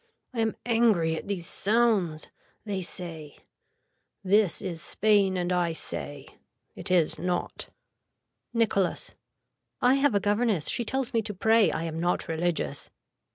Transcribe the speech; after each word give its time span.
I 0.33 0.39
am 0.39 0.55
angry 0.65 1.15
at 1.15 1.27
these 1.27 1.45
sounds. 1.45 2.29
They 2.65 2.81
say. 2.81 3.37
This 4.23 4.59
is 4.59 4.81
Spain 4.81 5.37
and 5.37 5.53
I 5.53 5.73
say. 5.73 6.25
It 6.73 6.89
is 6.89 7.19
not. 7.19 7.69
(Nicholas.) 8.51 9.13
I 9.79 9.93
have 10.01 10.15
a 10.15 10.19
governess. 10.19 10.69
She 10.69 10.83
tells 10.85 11.13
me 11.13 11.21
to 11.21 11.35
pray. 11.35 11.69
I 11.69 11.83
am 11.83 11.99
not 11.99 12.27
religious. 12.27 12.89